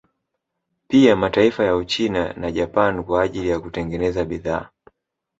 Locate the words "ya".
1.65-1.75, 3.49-3.59